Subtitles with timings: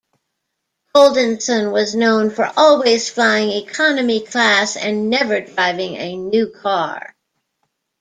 [0.95, 7.15] Goldenson was known for always flying economy class and never driving a new car.